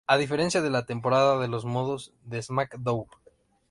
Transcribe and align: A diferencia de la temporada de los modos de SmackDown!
A 0.07 0.17
diferencia 0.17 0.63
de 0.63 0.71
la 0.71 0.87
temporada 0.87 1.37
de 1.37 1.47
los 1.47 1.63
modos 1.63 2.11
de 2.23 2.41
SmackDown! 2.41 3.05